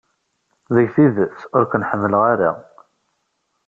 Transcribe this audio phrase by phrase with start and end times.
[0.75, 2.51] Deg tidet, ur ken-ḥemmleɣ ara.